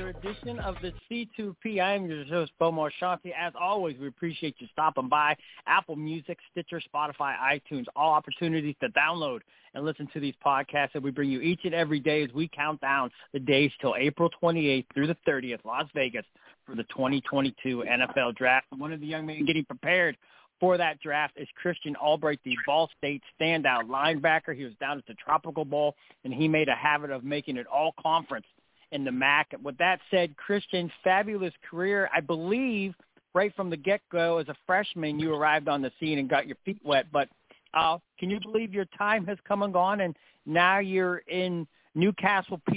Another 0.00 0.18
edition 0.18 0.58
of 0.60 0.76
the 0.80 0.92
C2P. 1.10 1.80
I 1.80 1.94
am 1.94 2.06
your 2.06 2.24
host, 2.24 2.52
Bo 2.58 2.72
Marchionte. 2.72 3.32
As 3.38 3.52
always, 3.60 3.98
we 3.98 4.08
appreciate 4.08 4.54
you 4.58 4.66
stopping 4.72 5.08
by. 5.08 5.36
Apple 5.66 5.96
Music, 5.96 6.38
Stitcher, 6.50 6.80
Spotify, 6.92 7.34
iTunes, 7.38 7.84
all 7.94 8.12
opportunities 8.12 8.74
to 8.80 8.88
download 8.90 9.40
and 9.74 9.84
listen 9.84 10.08
to 10.14 10.20
these 10.20 10.34
podcasts 10.44 10.92
that 10.94 11.02
we 11.02 11.10
bring 11.10 11.30
you 11.30 11.40
each 11.40 11.60
and 11.64 11.74
every 11.74 12.00
day 12.00 12.22
as 12.22 12.30
we 12.32 12.48
count 12.48 12.80
down 12.80 13.10
the 13.32 13.38
days 13.38 13.70
till 13.80 13.94
April 13.98 14.30
28th 14.42 14.86
through 14.94 15.06
the 15.06 15.16
30th, 15.28 15.64
Las 15.64 15.86
Vegas, 15.94 16.24
for 16.64 16.74
the 16.74 16.84
2022 16.84 17.84
NFL 17.86 18.36
Draft. 18.36 18.66
One 18.76 18.92
of 18.92 19.00
the 19.00 19.06
young 19.06 19.26
men 19.26 19.44
getting 19.44 19.64
prepared 19.64 20.16
for 20.60 20.78
that 20.78 21.00
draft 21.00 21.34
is 21.36 21.48
Christian 21.60 21.94
Albright, 21.96 22.40
the 22.44 22.56
Ball 22.66 22.88
State 22.96 23.22
standout 23.40 23.88
linebacker. 23.88 24.54
He 24.54 24.64
was 24.64 24.74
down 24.80 24.98
at 24.98 25.06
the 25.06 25.14
Tropical 25.14 25.64
Bowl, 25.64 25.94
and 26.24 26.32
he 26.32 26.48
made 26.48 26.68
a 26.68 26.74
habit 26.74 27.10
of 27.10 27.24
making 27.24 27.56
it 27.56 27.66
all 27.66 27.94
conference 28.00 28.46
in 28.92 29.04
the 29.04 29.12
MAC. 29.12 29.54
With 29.62 29.76
that 29.78 30.00
said, 30.10 30.36
Christian, 30.36 30.90
fabulous 31.02 31.54
career. 31.68 32.10
I 32.14 32.20
believe 32.20 32.94
right 33.34 33.54
from 33.54 33.70
the 33.70 33.76
get-go 33.76 34.38
as 34.38 34.48
a 34.48 34.56
freshman, 34.66 35.18
you 35.18 35.34
arrived 35.34 35.68
on 35.68 35.82
the 35.82 35.92
scene 36.00 36.18
and 36.18 36.28
got 36.28 36.46
your 36.46 36.56
feet 36.64 36.80
wet. 36.84 37.06
But 37.12 37.28
uh, 37.74 37.98
can 38.18 38.30
you 38.30 38.40
believe 38.40 38.74
your 38.74 38.86
time 38.98 39.26
has 39.26 39.38
come 39.46 39.62
and 39.62 39.72
gone, 39.72 40.00
and 40.00 40.16
now 40.46 40.78
you're 40.78 41.18
in 41.28 41.66
New 41.94 42.12
Castle, 42.12 42.60
PA, 42.68 42.72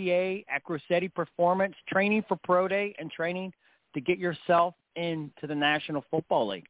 at 0.54 0.64
Grossetti 0.68 1.14
Performance, 1.14 1.76
training 1.88 2.24
for 2.28 2.38
Pro 2.44 2.68
Day 2.68 2.96
and 3.00 3.12
training 3.12 3.54
to 3.94 4.02
get 4.02 4.18
yourself 4.18 4.74
into 4.96 5.48
the 5.48 5.56
National 5.56 6.04
Football 6.10 6.50
League? 6.50 6.68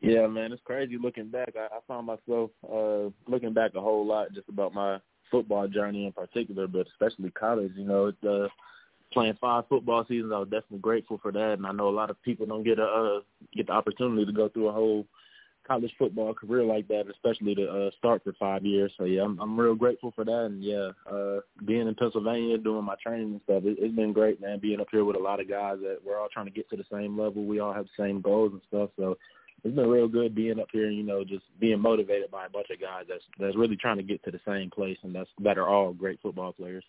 Yeah, 0.00 0.26
man, 0.26 0.52
it's 0.52 0.62
crazy 0.64 0.96
looking 1.00 1.28
back. 1.28 1.54
I, 1.56 1.76
I 1.76 1.80
found 1.88 2.06
myself 2.06 2.50
uh 2.70 3.10
looking 3.26 3.52
back 3.52 3.74
a 3.74 3.80
whole 3.80 4.06
lot 4.06 4.32
just 4.32 4.48
about 4.48 4.72
my 4.72 4.98
football 5.30 5.68
journey 5.68 6.06
in 6.06 6.12
particular, 6.12 6.66
but 6.66 6.86
especially 6.88 7.30
college. 7.30 7.72
You 7.76 7.84
know, 7.84 8.12
uh, 8.28 8.48
playing 9.12 9.38
five 9.40 9.64
football 9.68 10.04
seasons, 10.06 10.32
I 10.34 10.38
was 10.38 10.48
definitely 10.48 10.78
grateful 10.78 11.18
for 11.22 11.32
that, 11.32 11.54
and 11.54 11.66
I 11.66 11.72
know 11.72 11.88
a 11.88 11.90
lot 11.90 12.10
of 12.10 12.22
people 12.22 12.46
don't 12.46 12.64
get 12.64 12.78
a 12.78 12.84
uh, 12.84 13.20
get 13.54 13.66
the 13.66 13.72
opportunity 13.72 14.26
to 14.26 14.32
go 14.32 14.48
through 14.48 14.68
a 14.68 14.72
whole 14.72 15.06
college 15.66 15.92
football 15.98 16.32
career 16.32 16.64
like 16.64 16.88
that, 16.88 17.04
especially 17.10 17.54
to 17.54 17.68
uh, 17.68 17.90
start 17.98 18.24
for 18.24 18.32
five 18.38 18.64
years. 18.64 18.90
So 18.96 19.04
yeah, 19.04 19.22
I'm 19.22 19.38
I'm 19.38 19.58
real 19.58 19.74
grateful 19.74 20.12
for 20.14 20.24
that, 20.24 20.46
and 20.46 20.62
yeah, 20.64 20.90
uh, 21.10 21.40
being 21.66 21.86
in 21.86 21.94
Pennsylvania, 21.94 22.58
doing 22.58 22.84
my 22.84 22.96
training 23.02 23.32
and 23.32 23.40
stuff, 23.44 23.64
it, 23.64 23.76
it's 23.78 23.94
been 23.94 24.12
great, 24.12 24.40
man. 24.40 24.58
Being 24.58 24.80
up 24.80 24.88
here 24.90 25.04
with 25.04 25.16
a 25.16 25.20
lot 25.20 25.40
of 25.40 25.48
guys 25.48 25.76
that 25.82 25.98
we're 26.04 26.18
all 26.18 26.28
trying 26.32 26.46
to 26.46 26.52
get 26.52 26.68
to 26.70 26.76
the 26.76 26.84
same 26.90 27.18
level, 27.18 27.44
we 27.44 27.60
all 27.60 27.74
have 27.74 27.84
the 27.84 28.02
same 28.02 28.20
goals 28.20 28.52
and 28.52 28.62
stuff. 28.68 28.90
So 28.96 29.18
it's 29.64 29.74
been 29.74 29.88
real 29.88 30.08
good 30.08 30.34
being 30.34 30.60
up 30.60 30.68
here, 30.72 30.90
you 30.90 31.02
know, 31.02 31.24
just 31.24 31.44
being 31.58 31.80
motivated 31.80 32.30
by 32.30 32.46
a 32.46 32.50
bunch 32.50 32.68
of 32.70 32.80
guys 32.80 33.04
that's 33.08 33.24
that's 33.40 33.56
really 33.56 33.76
trying 33.76 33.96
to 33.96 34.02
get 34.02 34.22
to 34.24 34.30
the 34.30 34.40
same 34.46 34.70
place, 34.70 34.98
and 35.02 35.14
that's 35.14 35.30
that 35.40 35.58
are 35.58 35.68
all 35.68 35.92
great 35.92 36.20
football 36.22 36.52
players. 36.52 36.84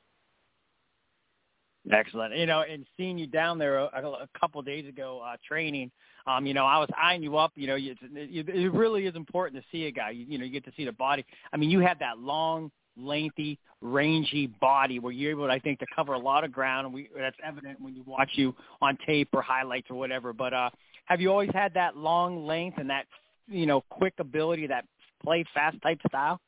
Excellent. 1.92 2.36
You 2.36 2.46
know, 2.46 2.62
and 2.62 2.86
seeing 2.98 3.18
you 3.18 3.26
down 3.26 3.58
there 3.58 3.78
a, 3.78 3.86
a 3.86 4.28
couple 4.40 4.60
of 4.60 4.66
days 4.66 4.88
ago 4.88 5.22
uh, 5.26 5.38
training, 5.48 5.92
um, 6.28 6.46
you 6.46 6.54
know, 6.54 6.66
I 6.66 6.78
was 6.78 6.90
eyeing 7.02 7.24
you 7.24 7.38
up. 7.38 7.52
You 7.56 7.68
know, 7.68 7.76
you, 7.76 7.96
it, 8.14 8.50
it 8.50 8.70
really 8.74 9.06
is 9.06 9.16
important 9.16 9.62
to 9.62 9.68
see 9.72 9.86
a 9.86 9.92
guy. 9.92 10.12
You, 10.12 10.26
you 10.28 10.38
know, 10.38 10.46
you 10.46 10.52
get 10.52 10.66
to 10.66 10.72
see 10.78 10.86
the 10.86 10.92
body. 10.92 11.26
I 11.52 11.58
mean, 11.58 11.70
you 11.72 11.80
have 11.80 11.98
that 12.00 12.20
long, 12.20 12.70
lengthy, 12.98 13.58
rangy 13.82 14.48
body 14.48 15.00
where 15.00 15.12
you're 15.12 15.32
able, 15.32 15.50
I 15.50 15.60
think, 15.60 15.80
to 15.80 15.86
cover 15.96 16.14
a 16.14 16.20
lot 16.20 16.44
of 16.44 16.52
ground, 16.52 16.86
and 16.86 16.94
we 16.94 17.10
that's 17.18 17.38
evident 17.44 17.82
when 17.82 17.96
you 17.96 18.04
watch 18.06 18.32
you 18.34 18.54
on 18.82 18.98
tape 19.08 19.30
or 19.34 19.42
highlights 19.42 19.90
or 19.90 19.96
whatever. 19.96 20.34
But 20.34 20.54
uh, 20.54 20.70
have 21.10 21.20
you 21.20 21.32
always 21.32 21.50
had 21.54 21.74
that 21.74 21.98
long 21.98 22.46
length 22.46 22.78
and 22.78 22.90
that 22.90 23.06
you 23.48 23.66
know 23.66 23.82
quick 23.90 24.14
ability, 24.20 24.68
that 24.68 24.86
play 25.24 25.44
fast 25.54 25.82
type 25.82 26.00
style? 26.08 26.40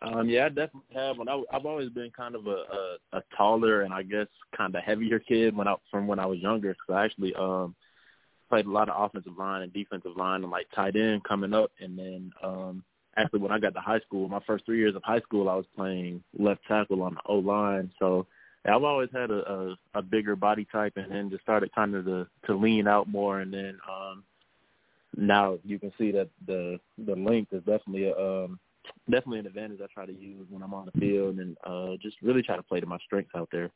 Um, 0.00 0.28
yeah, 0.28 0.46
I 0.46 0.48
definitely 0.48 0.94
have. 0.94 1.18
When 1.18 1.28
I, 1.28 1.42
I've 1.52 1.66
always 1.66 1.90
been 1.90 2.10
kind 2.16 2.36
of 2.36 2.46
a, 2.46 2.50
a, 2.50 3.18
a 3.18 3.22
taller 3.36 3.82
and 3.82 3.92
I 3.92 4.04
guess 4.04 4.28
kind 4.56 4.74
of 4.74 4.82
heavier 4.84 5.18
kid 5.18 5.56
when 5.56 5.66
I 5.66 5.74
from 5.90 6.06
when 6.06 6.20
I 6.20 6.26
was 6.26 6.38
younger. 6.38 6.76
So 6.86 6.94
I 6.94 7.04
actually 7.04 7.34
um, 7.34 7.74
played 8.48 8.66
a 8.66 8.70
lot 8.70 8.88
of 8.88 8.94
offensive 8.96 9.36
line 9.36 9.62
and 9.62 9.72
defensive 9.72 10.16
line 10.16 10.42
and 10.42 10.52
like 10.52 10.68
tight 10.74 10.94
end 10.94 11.24
coming 11.24 11.52
up. 11.52 11.72
And 11.80 11.98
then 11.98 12.30
um, 12.44 12.84
actually 13.16 13.40
when 13.40 13.50
I 13.50 13.58
got 13.58 13.74
to 13.74 13.80
high 13.80 14.00
school, 14.00 14.28
my 14.28 14.40
first 14.46 14.64
three 14.64 14.78
years 14.78 14.94
of 14.94 15.02
high 15.02 15.20
school, 15.20 15.48
I 15.48 15.56
was 15.56 15.66
playing 15.74 16.22
left 16.38 16.60
tackle 16.68 17.02
on 17.02 17.14
the 17.14 17.20
O 17.26 17.38
line. 17.38 17.90
So 17.98 18.28
I've 18.64 18.84
always 18.84 19.08
had 19.12 19.30
a, 19.30 19.50
a, 19.50 19.76
a 19.94 20.02
bigger 20.02 20.36
body 20.36 20.66
type, 20.70 20.94
and 20.96 21.10
then 21.10 21.30
just 21.30 21.42
started 21.42 21.74
kind 21.74 21.94
of 21.94 22.04
to 22.04 22.26
to 22.46 22.54
lean 22.54 22.86
out 22.86 23.08
more, 23.08 23.40
and 23.40 23.52
then 23.52 23.78
um, 23.90 24.24
now 25.16 25.58
you 25.64 25.78
can 25.78 25.92
see 25.98 26.10
that 26.12 26.28
the 26.46 26.78
the 27.06 27.16
length 27.16 27.52
is 27.52 27.62
definitely 27.64 28.04
a 28.04 28.16
um, 28.16 28.58
definitely 29.10 29.38
an 29.40 29.46
advantage 29.46 29.80
I 29.82 29.86
try 29.92 30.06
to 30.06 30.12
use 30.12 30.46
when 30.50 30.62
I'm 30.62 30.74
on 30.74 30.88
the 30.92 31.00
field, 31.00 31.38
and 31.38 31.56
uh, 31.64 31.96
just 32.00 32.16
really 32.22 32.42
try 32.42 32.56
to 32.56 32.62
play 32.62 32.80
to 32.80 32.86
my 32.86 32.98
strengths 32.98 33.34
out 33.34 33.48
there. 33.52 33.70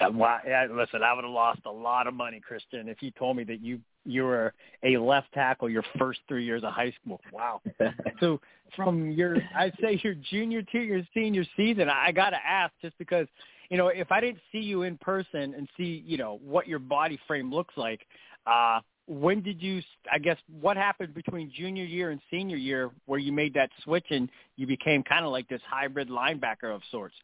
Yeah, 0.00 0.66
listen, 0.70 1.02
I 1.02 1.14
would 1.14 1.24
have 1.24 1.32
lost 1.32 1.60
a 1.66 1.70
lot 1.70 2.06
of 2.06 2.14
money, 2.14 2.40
Christian, 2.40 2.88
if 2.88 3.02
you 3.02 3.10
told 3.12 3.36
me 3.36 3.44
that 3.44 3.60
you 3.60 3.80
you 4.04 4.24
were 4.24 4.52
a 4.82 4.96
left 4.96 5.32
tackle 5.32 5.68
your 5.68 5.84
first 5.98 6.20
three 6.28 6.44
years 6.44 6.62
of 6.62 6.72
high 6.72 6.92
school. 7.00 7.20
Wow. 7.32 7.60
so 8.20 8.40
from 8.76 9.10
your, 9.10 9.36
I'd 9.56 9.74
say 9.80 10.00
your 10.02 10.14
junior 10.14 10.62
to 10.62 10.78
your 10.78 11.02
senior 11.14 11.44
season, 11.56 11.88
I 11.88 12.12
got 12.12 12.30
to 12.30 12.38
ask 12.46 12.72
just 12.82 12.96
because, 12.98 13.26
you 13.70 13.76
know, 13.76 13.88
if 13.88 14.12
I 14.12 14.20
didn't 14.20 14.40
see 14.52 14.58
you 14.58 14.82
in 14.82 14.98
person 14.98 15.54
and 15.54 15.68
see, 15.76 16.02
you 16.06 16.16
know, 16.16 16.38
what 16.44 16.68
your 16.68 16.78
body 16.78 17.18
frame 17.26 17.52
looks 17.52 17.74
like, 17.76 18.06
uh, 18.46 18.80
when 19.06 19.42
did 19.42 19.62
you, 19.62 19.82
I 20.10 20.18
guess, 20.18 20.38
what 20.60 20.76
happened 20.76 21.14
between 21.14 21.52
junior 21.54 21.84
year 21.84 22.10
and 22.10 22.20
senior 22.30 22.56
year 22.56 22.90
where 23.06 23.18
you 23.18 23.32
made 23.32 23.54
that 23.54 23.70
switch 23.82 24.06
and 24.10 24.30
you 24.56 24.66
became 24.66 25.02
kind 25.02 25.24
of 25.24 25.30
like 25.30 25.48
this 25.48 25.60
hybrid 25.68 26.08
linebacker 26.08 26.74
of 26.74 26.82
sorts? 26.90 27.14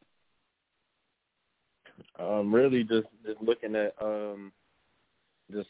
Um, 2.18 2.54
really 2.54 2.84
just, 2.84 3.06
just 3.24 3.40
looking 3.42 3.76
at, 3.76 3.94
um, 4.00 4.52
just 5.50 5.68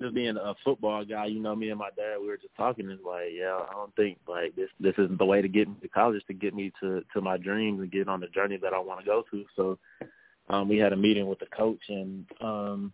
just 0.00 0.14
being 0.14 0.36
a 0.36 0.54
football 0.64 1.04
guy, 1.04 1.26
you 1.26 1.40
know, 1.40 1.56
me 1.56 1.70
and 1.70 1.78
my 1.78 1.90
dad, 1.96 2.18
we 2.20 2.28
were 2.28 2.36
just 2.36 2.54
talking. 2.56 2.88
It's 2.90 3.02
like, 3.04 3.30
yeah, 3.32 3.58
I 3.68 3.72
don't 3.72 3.94
think 3.96 4.18
like 4.28 4.54
this 4.54 4.68
this 4.80 4.94
isn't 4.98 5.18
the 5.18 5.24
way 5.24 5.42
to 5.42 5.48
get 5.48 5.68
me 5.68 5.74
to 5.82 5.88
college 5.88 6.22
to 6.26 6.34
get 6.34 6.54
me 6.54 6.72
to 6.80 7.02
to 7.12 7.20
my 7.20 7.36
dreams 7.36 7.80
and 7.80 7.90
get 7.90 8.08
on 8.08 8.20
the 8.20 8.28
journey 8.28 8.58
that 8.62 8.72
I 8.72 8.78
want 8.78 9.00
to 9.00 9.06
go 9.06 9.24
to. 9.30 9.44
So, 9.56 9.78
um, 10.48 10.68
we 10.68 10.78
had 10.78 10.92
a 10.92 10.96
meeting 10.96 11.26
with 11.26 11.40
the 11.40 11.46
coach, 11.46 11.82
and 11.88 12.26
um, 12.40 12.92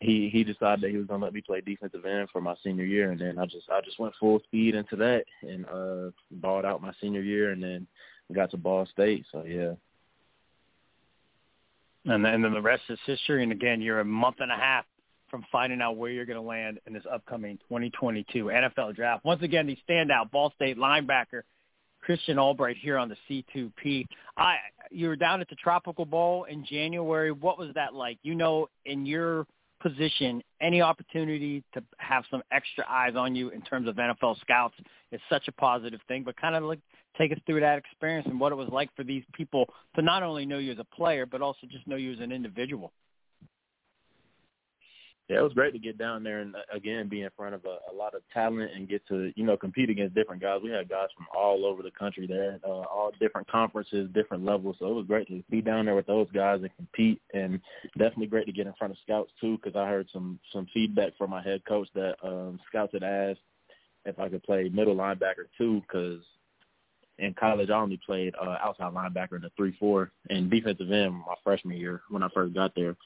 he 0.00 0.30
he 0.32 0.44
decided 0.44 0.82
that 0.82 0.90
he 0.90 0.96
was 0.96 1.06
gonna 1.06 1.24
let 1.24 1.34
me 1.34 1.42
play 1.42 1.60
defensive 1.60 2.06
end 2.06 2.28
for 2.32 2.40
my 2.40 2.54
senior 2.64 2.84
year, 2.84 3.10
and 3.10 3.20
then 3.20 3.38
I 3.38 3.44
just 3.44 3.68
I 3.70 3.80
just 3.82 3.98
went 3.98 4.14
full 4.18 4.40
speed 4.40 4.74
into 4.74 4.96
that 4.96 5.24
and 5.42 5.66
uh, 5.66 6.10
balled 6.30 6.64
out 6.64 6.82
my 6.82 6.92
senior 7.00 7.22
year, 7.22 7.50
and 7.50 7.62
then 7.62 7.86
got 8.32 8.50
to 8.52 8.56
Ball 8.56 8.86
State. 8.86 9.26
So 9.30 9.44
yeah. 9.44 9.72
And 12.04 12.26
and 12.26 12.42
then 12.42 12.52
the 12.52 12.62
rest 12.62 12.82
is 12.88 12.98
history. 13.06 13.42
And 13.42 13.52
again, 13.52 13.80
you're 13.80 14.00
a 14.00 14.04
month 14.04 14.36
and 14.40 14.50
a 14.50 14.56
half 14.56 14.84
from 15.32 15.44
finding 15.50 15.80
out 15.80 15.96
where 15.96 16.10
you're 16.10 16.26
going 16.26 16.38
to 16.38 16.46
land 16.46 16.78
in 16.86 16.92
this 16.92 17.02
upcoming 17.10 17.56
2022 17.68 18.44
NFL 18.44 18.94
draft. 18.94 19.24
Once 19.24 19.42
again, 19.42 19.66
the 19.66 19.76
standout 19.88 20.30
Ball 20.30 20.52
State 20.54 20.76
linebacker 20.76 21.42
Christian 22.02 22.38
Albright 22.38 22.76
here 22.76 22.98
on 22.98 23.08
the 23.08 23.16
C2P. 23.28 24.04
I 24.36 24.56
you 24.90 25.08
were 25.08 25.16
down 25.16 25.40
at 25.40 25.48
the 25.48 25.56
Tropical 25.56 26.04
Bowl 26.04 26.44
in 26.44 26.66
January. 26.66 27.32
What 27.32 27.58
was 27.58 27.70
that 27.74 27.94
like? 27.94 28.18
You 28.22 28.34
know, 28.34 28.68
in 28.84 29.06
your 29.06 29.46
position, 29.80 30.42
any 30.60 30.82
opportunity 30.82 31.64
to 31.72 31.82
have 31.96 32.24
some 32.30 32.42
extra 32.52 32.84
eyes 32.88 33.14
on 33.16 33.34
you 33.34 33.48
in 33.48 33.62
terms 33.62 33.88
of 33.88 33.96
NFL 33.96 34.38
scouts 34.40 34.74
is 35.12 35.20
such 35.30 35.48
a 35.48 35.52
positive 35.52 36.00
thing. 36.08 36.24
But 36.24 36.36
kind 36.36 36.54
of 36.54 36.64
like 36.64 36.80
take 37.16 37.32
us 37.32 37.38
through 37.46 37.60
that 37.60 37.78
experience 37.78 38.26
and 38.28 38.38
what 38.38 38.52
it 38.52 38.56
was 38.56 38.68
like 38.70 38.94
for 38.94 39.04
these 39.04 39.24
people 39.32 39.66
to 39.96 40.02
not 40.02 40.22
only 40.22 40.44
know 40.44 40.58
you 40.58 40.72
as 40.72 40.78
a 40.78 40.96
player, 40.96 41.24
but 41.24 41.40
also 41.40 41.66
just 41.70 41.86
know 41.86 41.96
you 41.96 42.12
as 42.12 42.20
an 42.20 42.32
individual. 42.32 42.92
Yeah, 45.32 45.38
it 45.38 45.44
was 45.44 45.54
great 45.54 45.72
to 45.72 45.78
get 45.78 45.96
down 45.96 46.22
there 46.22 46.40
and 46.40 46.54
uh, 46.54 46.58
again 46.76 47.08
be 47.08 47.22
in 47.22 47.30
front 47.34 47.54
of 47.54 47.64
a, 47.64 47.78
a 47.90 47.94
lot 47.96 48.14
of 48.14 48.20
talent 48.34 48.70
and 48.76 48.86
get 48.86 49.06
to 49.08 49.32
you 49.34 49.46
know 49.46 49.56
compete 49.56 49.88
against 49.88 50.14
different 50.14 50.42
guys. 50.42 50.60
We 50.62 50.68
had 50.68 50.90
guys 50.90 51.08
from 51.16 51.26
all 51.34 51.64
over 51.64 51.82
the 51.82 51.90
country 51.90 52.26
there, 52.26 52.60
uh, 52.62 52.68
all 52.68 53.12
different 53.18 53.50
conferences, 53.50 54.10
different 54.12 54.44
levels. 54.44 54.76
So 54.78 54.88
it 54.88 54.94
was 54.94 55.06
great 55.06 55.28
to 55.28 55.42
be 55.48 55.62
down 55.62 55.86
there 55.86 55.94
with 55.94 56.06
those 56.06 56.30
guys 56.34 56.60
and 56.60 56.76
compete, 56.76 57.22
and 57.32 57.58
definitely 57.96 58.26
great 58.26 58.44
to 58.44 58.52
get 58.52 58.66
in 58.66 58.74
front 58.74 58.90
of 58.90 58.98
scouts 59.02 59.32
too. 59.40 59.56
Because 59.56 59.74
I 59.74 59.88
heard 59.88 60.06
some 60.12 60.38
some 60.52 60.66
feedback 60.74 61.16
from 61.16 61.30
my 61.30 61.42
head 61.42 61.64
coach 61.64 61.88
that 61.94 62.16
um, 62.22 62.60
scouts 62.68 62.92
had 62.92 63.02
asked 63.02 63.40
if 64.04 64.18
I 64.18 64.28
could 64.28 64.42
play 64.42 64.68
middle 64.68 64.96
linebacker 64.96 65.46
too, 65.56 65.80
because 65.80 66.20
in 67.18 67.32
college 67.32 67.70
I 67.70 67.80
only 67.80 67.98
played 68.04 68.34
uh, 68.34 68.58
outside 68.62 68.92
linebacker 68.92 69.36
in 69.36 69.42
the 69.42 69.50
three 69.56 69.74
four 69.80 70.10
and 70.28 70.50
defensive 70.50 70.92
end 70.92 71.14
my 71.14 71.36
freshman 71.42 71.78
year 71.78 72.02
when 72.10 72.22
I 72.22 72.28
first 72.34 72.52
got 72.52 72.74
there. 72.76 72.96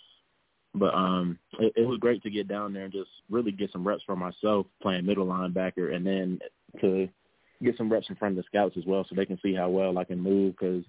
But 0.79 0.95
um, 0.95 1.39
it, 1.59 1.73
it 1.75 1.89
was 1.89 1.99
great 1.99 2.23
to 2.23 2.31
get 2.31 2.49
down 2.49 2.73
there 2.73 2.85
and 2.85 2.93
just 2.93 3.11
really 3.31 3.51
get 3.51 3.73
some 3.73 3.87
reps 3.87 4.03
for 4.05 4.15
myself 4.15 4.67
playing 4.83 5.07
middle 5.07 5.27
linebacker, 5.27 5.95
and 5.95 6.07
then 6.07 6.39
to 6.81 7.09
get 7.63 7.77
some 7.79 7.91
reps 7.91 8.11
in 8.11 8.17
front 8.17 8.39
of 8.39 8.45
the 8.45 8.47
scouts 8.47 8.77
as 8.77 8.85
well, 8.87 9.05
so 9.09 9.15
they 9.15 9.25
can 9.25 9.39
see 9.43 9.55
how 9.55 9.71
well 9.71 9.97
I 9.99 10.05
can 10.05 10.21
move. 10.21 10.55
Because 10.59 10.85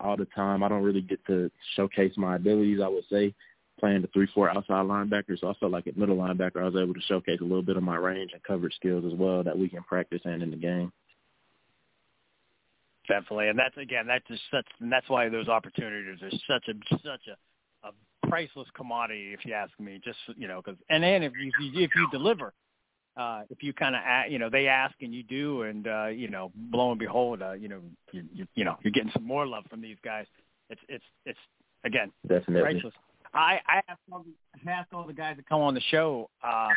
all 0.00 0.16
the 0.16 0.26
time 0.26 0.62
I 0.62 0.68
don't 0.68 0.82
really 0.82 1.02
get 1.02 1.24
to 1.26 1.50
showcase 1.74 2.14
my 2.16 2.36
abilities. 2.36 2.80
I 2.82 2.88
would 2.88 3.04
say 3.10 3.34
playing 3.78 4.00
the 4.00 4.08
three 4.08 4.28
four 4.34 4.48
outside 4.48 4.86
linebacker, 4.86 5.38
so 5.38 5.50
I 5.50 5.54
felt 5.54 5.72
like 5.72 5.86
at 5.86 5.98
middle 5.98 6.16
linebacker 6.16 6.62
I 6.62 6.64
was 6.64 6.76
able 6.76 6.94
to 6.94 7.00
showcase 7.02 7.40
a 7.40 7.44
little 7.44 7.62
bit 7.62 7.76
of 7.76 7.82
my 7.82 7.96
range 7.96 8.30
and 8.32 8.42
coverage 8.42 8.74
skills 8.74 9.04
as 9.04 9.18
well 9.18 9.42
that 9.44 9.58
we 9.58 9.68
can 9.68 9.82
practice 9.82 10.22
and 10.24 10.42
in 10.42 10.50
the 10.50 10.56
game. 10.56 10.92
Definitely, 13.06 13.48
and 13.48 13.58
that's 13.58 13.76
again 13.76 14.06
that's 14.06 14.26
just 14.28 14.42
such, 14.50 14.66
and 14.80 14.90
that's 14.90 15.08
why 15.10 15.28
those 15.28 15.48
opportunities 15.48 16.22
are 16.22 16.30
such 16.48 16.68
a 16.68 16.96
such 17.04 17.28
a 17.28 17.36
priceless 18.28 18.68
commodity, 18.74 19.32
if 19.32 19.44
you 19.44 19.54
ask 19.54 19.72
me. 19.78 20.00
Just 20.04 20.18
you 20.36 20.48
know, 20.48 20.62
because 20.64 20.78
and 20.90 21.02
then 21.02 21.22
if 21.22 21.32
you 21.38 21.50
if 21.74 21.90
you 21.94 22.08
deliver, 22.10 22.52
uh, 23.16 23.42
if 23.50 23.62
you 23.62 23.72
kind 23.72 23.94
of 23.94 24.30
you 24.30 24.38
know 24.38 24.50
they 24.50 24.66
ask 24.68 24.94
and 25.00 25.14
you 25.14 25.22
do, 25.22 25.62
and 25.62 25.86
uh, 25.86 26.06
you 26.06 26.28
know, 26.28 26.52
lo 26.72 26.90
and 26.90 26.98
behold, 26.98 27.42
uh, 27.42 27.52
you 27.52 27.68
know, 27.68 27.80
you, 28.12 28.24
you 28.32 28.46
you 28.54 28.64
know, 28.64 28.76
you're 28.82 28.92
getting 28.92 29.12
some 29.12 29.24
more 29.26 29.46
love 29.46 29.64
from 29.70 29.80
these 29.80 29.96
guys. 30.04 30.26
It's 30.70 30.80
it's 30.88 31.04
it's 31.24 31.38
again 31.84 32.12
definitely 32.28 32.62
priceless. 32.62 32.94
I 33.32 33.60
I 33.66 33.82
ask 33.88 33.98
all, 34.12 34.24
I 34.66 34.70
ask 34.70 34.92
all 34.92 35.06
the 35.06 35.12
guys 35.12 35.36
that 35.36 35.48
come 35.48 35.60
on 35.60 35.74
the 35.74 35.82
show. 35.90 36.30
Uh, 36.42 36.68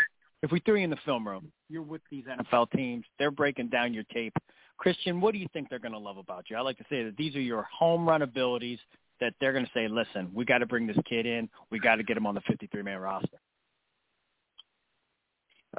if 0.41 0.51
we 0.51 0.59
threw 0.61 0.75
you 0.75 0.85
in 0.85 0.89
the 0.89 0.97
film 1.03 1.27
room, 1.27 1.51
you're 1.69 1.81
with 1.81 2.01
these 2.09 2.23
NFL 2.25 2.71
teams. 2.71 3.05
They're 3.17 3.31
breaking 3.31 3.69
down 3.69 3.93
your 3.93 4.05
tape. 4.13 4.33
Christian, 4.77 5.19
what 5.19 5.33
do 5.33 5.39
you 5.39 5.47
think 5.51 5.69
they're 5.69 5.79
going 5.79 5.91
to 5.91 5.99
love 5.99 6.17
about 6.17 6.45
you? 6.49 6.55
I 6.55 6.61
like 6.61 6.77
to 6.77 6.85
say 6.89 7.03
that 7.03 7.17
these 7.17 7.35
are 7.35 7.41
your 7.41 7.63
home 7.63 8.07
run 8.07 8.21
abilities 8.21 8.79
that 9.19 9.33
they're 9.39 9.53
going 9.53 9.65
to 9.65 9.71
say, 9.73 9.87
listen, 9.87 10.31
we 10.33 10.45
got 10.45 10.59
to 10.59 10.65
bring 10.65 10.87
this 10.87 10.97
kid 11.07 11.25
in. 11.25 11.49
We 11.69 11.79
got 11.79 11.95
to 11.95 12.03
get 12.03 12.17
him 12.17 12.25
on 12.25 12.35
the 12.35 12.41
53-man 12.41 12.97
roster? 12.99 13.39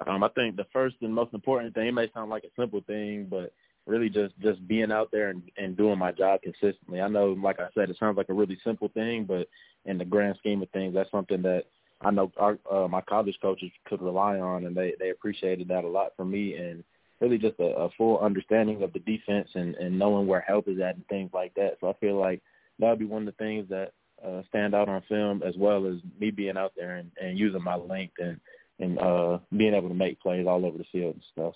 Um, 0.07 0.23
I 0.23 0.29
think 0.29 0.57
the 0.57 0.67
first 0.73 0.97
and 1.03 1.15
most 1.15 1.35
important 1.35 1.75
thing, 1.75 1.89
it 1.89 1.95
may 1.95 2.11
sound 2.13 2.31
like 2.31 2.45
a 2.45 2.61
simple 2.61 2.81
thing, 2.87 3.27
but 3.29 3.53
really 3.87 4.09
just 4.09 4.39
just 4.41 4.67
being 4.69 4.93
out 4.93 5.11
there 5.11 5.31
and, 5.31 5.43
and 5.57 5.77
doing 5.77 5.99
my 5.99 6.13
job 6.13 6.41
consistently. 6.43 7.01
I 7.01 7.09
know, 7.09 7.37
like 7.43 7.59
I 7.61 7.69
said, 7.75 7.91
it 7.91 7.97
sounds 7.99 8.17
like 8.17 8.29
a 8.29 8.35
really 8.35 8.59
simple 8.63 8.89
thing, 8.89 9.25
but 9.25 9.49
in 9.85 9.99
the 9.99 10.05
grand 10.05 10.37
scheme 10.39 10.63
of 10.63 10.71
things, 10.71 10.95
that's 10.95 11.11
something 11.11 11.43
that 11.43 11.65
I 12.01 12.11
know 12.11 12.31
our, 12.37 12.59
uh, 12.71 12.89
my 12.89 13.01
college 13.03 13.37
coaches 13.43 13.71
could 13.87 14.01
rely 14.01 14.39
on, 14.39 14.67
and 14.67 14.77
they 14.77 14.95
they 14.99 15.11
appreciated 15.11 15.69
that 15.69 15.85
a 15.85 15.89
lot 15.89 16.13
from 16.17 16.31
me, 16.31 16.55
and 16.55 16.85
really 17.21 17.39
just 17.39 17.59
a, 17.59 17.77
a 17.77 17.91
full 17.99 18.19
understanding 18.21 18.83
of 18.83 18.93
the 18.93 19.01
defense 19.01 19.49
and 19.55 19.75
and 19.77 19.99
knowing 19.99 20.27
where 20.27 20.41
help 20.41 20.69
is 20.69 20.81
at 20.81 20.95
and 20.95 21.07
things 21.09 21.31
like 21.35 21.53
that. 21.55 21.77
So 21.81 21.91
I 21.91 21.95
feel 21.95 22.19
like 22.19 22.41
that 22.81 22.91
would 22.91 22.99
be 22.99 23.05
one 23.05 23.27
of 23.27 23.27
the 23.27 23.45
things 23.45 23.69
that 23.69 23.93
uh, 24.27 24.43
stand 24.49 24.75
out 24.75 24.89
on 24.89 25.03
film, 25.09 25.43
as 25.43 25.55
well 25.57 25.87
as 25.87 25.97
me 26.19 26.31
being 26.31 26.57
out 26.57 26.73
there 26.77 26.97
and, 26.97 27.11
and 27.21 27.39
using 27.39 27.63
my 27.63 27.77
length 27.77 28.15
and 28.19 28.41
and 28.79 28.99
uh, 28.99 29.39
being 29.57 29.75
able 29.75 29.89
to 29.89 29.95
make 29.95 30.19
plays 30.21 30.47
all 30.47 30.65
over 30.65 30.79
the 30.79 30.85
field 30.91 31.15
and 31.15 31.25
stuff. 31.33 31.55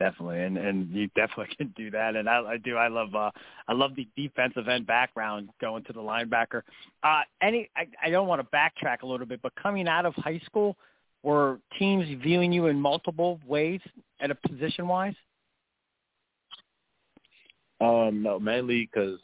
Definitely, 0.00 0.42
and 0.42 0.56
and 0.56 0.90
you 0.90 1.08
definitely 1.16 1.54
can 1.56 1.74
do 1.76 1.90
that. 1.90 2.14
And 2.14 2.28
I, 2.28 2.40
I 2.40 2.56
do. 2.58 2.76
I 2.76 2.88
love 2.88 3.14
uh, 3.14 3.30
I 3.66 3.72
love 3.72 3.96
the 3.96 4.06
defensive 4.16 4.68
end 4.68 4.86
background 4.86 5.48
going 5.60 5.82
to 5.84 5.92
the 5.92 6.00
linebacker. 6.00 6.62
Uh, 7.02 7.22
any, 7.42 7.68
I, 7.76 7.88
I 8.02 8.10
don't 8.10 8.28
want 8.28 8.40
to 8.40 8.56
backtrack 8.56 9.02
a 9.02 9.06
little 9.06 9.26
bit, 9.26 9.40
but 9.42 9.52
coming 9.60 9.88
out 9.88 10.06
of 10.06 10.14
high 10.14 10.40
school, 10.44 10.76
were 11.22 11.58
teams 11.78 12.06
viewing 12.22 12.52
you 12.52 12.66
in 12.66 12.80
multiple 12.80 13.40
ways 13.46 13.80
at 14.20 14.30
a 14.30 14.34
position 14.34 14.86
wise? 14.86 15.14
Um, 17.80 18.22
no, 18.22 18.38
mainly 18.38 18.88
because 18.92 19.18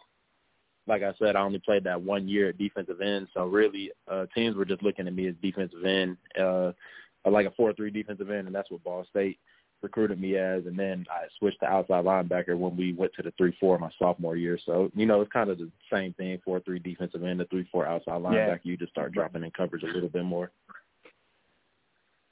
like 0.86 1.02
I 1.02 1.12
said, 1.18 1.36
I 1.36 1.40
only 1.40 1.58
played 1.58 1.84
that 1.84 2.00
one 2.00 2.28
year 2.28 2.50
at 2.50 2.58
defensive 2.58 3.00
end, 3.00 3.28
so 3.32 3.46
really 3.46 3.90
uh, 4.10 4.26
teams 4.34 4.56
were 4.56 4.64
just 4.64 4.82
looking 4.82 5.06
at 5.06 5.14
me 5.14 5.28
as 5.28 5.34
defensive 5.42 5.84
end, 5.84 6.16
uh, 6.40 6.72
like 7.28 7.46
a 7.46 7.50
four-three 7.52 7.90
defensive 7.90 8.30
end, 8.30 8.46
and 8.46 8.54
that's 8.54 8.70
what 8.70 8.84
Ball 8.84 9.06
State 9.08 9.38
recruited 9.82 10.20
me 10.20 10.36
as. 10.36 10.66
And 10.66 10.78
then 10.78 11.06
I 11.10 11.26
switched 11.38 11.60
to 11.60 11.66
outside 11.66 12.04
linebacker 12.04 12.58
when 12.58 12.76
we 12.76 12.92
went 12.92 13.12
to 13.14 13.22
the 13.22 13.32
three-four 13.38 13.78
my 13.78 13.90
sophomore 13.98 14.36
year. 14.36 14.58
So 14.66 14.90
you 14.94 15.06
know, 15.06 15.20
it's 15.22 15.32
kind 15.32 15.48
of 15.48 15.58
the 15.58 15.70
same 15.92 16.12
thing: 16.14 16.38
four-three 16.44 16.80
defensive 16.80 17.24
end, 17.24 17.40
the 17.40 17.46
three-four 17.46 17.86
outside 17.86 18.20
linebacker. 18.20 18.60
Yeah. 18.64 18.70
You 18.70 18.76
just 18.76 18.92
start 18.92 19.12
dropping 19.12 19.44
in 19.44 19.50
coverage 19.52 19.84
a 19.84 19.86
little 19.86 20.08
bit 20.10 20.24
more. 20.24 20.50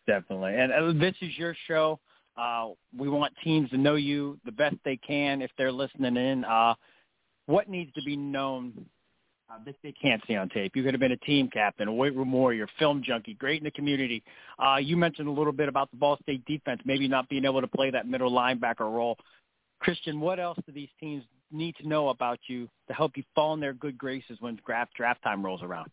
Definitely, 0.07 0.57
and 0.57 0.73
uh, 0.73 0.93
this 0.99 1.15
is 1.23 1.39
your 1.39 1.55
show. 1.69 2.01
Uh, 2.37 2.71
we 2.97 3.09
want 3.09 3.33
teams 3.45 3.69
to 3.71 3.77
know 3.77 3.95
you 3.95 4.39
the 4.45 4.53
best 4.53 4.77
they 4.85 4.97
can 4.97 5.43
if 5.43 5.51
they're 5.57 5.73
listening 5.73 6.17
in. 6.17 6.45
Uh, 6.45 6.75
what 7.53 7.69
needs 7.69 7.93
to 7.93 8.03
be 8.03 8.17
known 8.17 8.73
uh, 9.51 9.59
that 9.67 9.75
they 9.83 9.93
can't 9.93 10.23
see 10.27 10.37
on 10.37 10.49
tape? 10.49 10.75
You 10.75 10.83
could 10.83 10.95
have 10.95 11.01
been 11.01 11.13
a 11.13 11.19
team 11.19 11.51
captain, 11.53 11.87
a 11.87 11.93
weight 11.93 12.17
room 12.17 12.33
warrior, 12.33 12.67
film 12.79 13.03
junkie, 13.05 13.35
great 13.35 13.59
in 13.59 13.65
the 13.65 13.71
community. 13.71 14.23
Uh, 14.59 14.79
you 14.79 14.97
mentioned 14.97 15.29
a 15.29 15.31
little 15.31 15.53
bit 15.53 15.69
about 15.69 15.91
the 15.91 15.99
Ball 15.99 16.17
State 16.23 16.43
defense, 16.47 16.81
maybe 16.87 17.07
not 17.09 17.29
being 17.29 17.45
able 17.45 17.61
to 17.61 17.69
play 17.69 17.91
that 17.91 18.09
middle 18.09 18.33
linebacker 18.33 18.81
role. 18.81 19.19
Christian, 19.81 20.19
what 20.19 20.41
else 20.41 20.59
do 20.65 20.73
these 20.73 20.89
teams 20.99 21.25
need 21.51 21.77
to 21.77 21.87
know 21.87 22.09
about 22.09 22.39
you 22.47 22.71
to 22.89 22.95
help 22.95 23.19
you 23.19 23.25
fall 23.35 23.53
in 23.53 23.61
their 23.61 23.75
good 23.75 23.99
graces 23.99 24.39
when 24.41 24.59
draft 24.67 24.95
draft 24.95 25.23
time 25.23 25.45
rolls 25.45 25.63
around? 25.63 25.91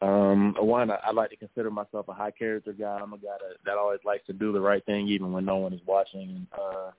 Um, 0.00 0.56
one, 0.58 0.90
I, 0.90 0.96
I 0.96 1.12
like 1.12 1.30
to 1.30 1.36
consider 1.36 1.70
myself 1.70 2.08
a 2.08 2.12
high 2.12 2.32
character 2.32 2.72
guy. 2.72 2.98
I'm 3.00 3.12
a 3.12 3.18
guy 3.18 3.36
that, 3.38 3.58
that 3.66 3.76
always 3.78 4.00
likes 4.04 4.26
to 4.26 4.32
do 4.32 4.52
the 4.52 4.60
right 4.60 4.84
thing 4.84 5.06
even 5.06 5.30
when 5.30 5.44
no 5.44 5.58
one 5.58 5.72
is 5.72 5.80
watching. 5.86 6.44
Uh, 6.52 6.90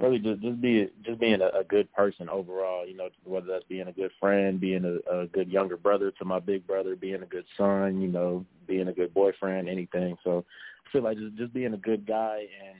really 0.00 0.18
just 0.18 0.40
just 0.40 0.60
be 0.60 0.88
just 1.04 1.20
being 1.20 1.40
a, 1.40 1.58
a 1.58 1.64
good 1.64 1.92
person 1.92 2.28
overall. 2.28 2.86
You 2.86 2.96
know, 2.96 3.08
whether 3.24 3.46
that's 3.46 3.64
being 3.64 3.88
a 3.88 3.92
good 3.92 4.10
friend, 4.20 4.60
being 4.60 4.84
a, 4.84 5.20
a 5.20 5.26
good 5.26 5.48
younger 5.48 5.76
brother 5.76 6.10
to 6.12 6.24
my 6.24 6.38
big 6.38 6.66
brother, 6.66 6.96
being 6.96 7.22
a 7.22 7.26
good 7.26 7.44
son. 7.56 8.00
You 8.00 8.08
know, 8.08 8.44
being 8.66 8.88
a 8.88 8.92
good 8.92 9.14
boyfriend, 9.14 9.68
anything. 9.68 10.16
So 10.24 10.44
I 10.86 10.90
feel 10.90 11.02
like 11.02 11.18
just 11.18 11.36
just 11.36 11.52
being 11.52 11.74
a 11.74 11.78
good 11.78 12.06
guy 12.06 12.46
and 12.66 12.78